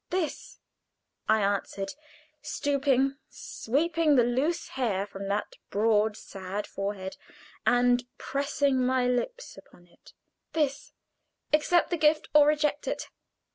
[0.09, 0.57] "This,"
[1.29, 1.93] I answered,
[2.41, 7.17] stooping, sweeping the loose hair from that broad, sad forehead,
[7.67, 10.13] and pressing my lips upon it.
[10.53, 10.93] "This:
[11.53, 13.09] accept the gift or reject it.